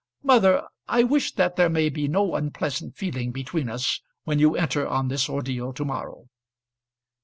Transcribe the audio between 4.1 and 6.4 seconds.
when you enter on this ordeal to morrow."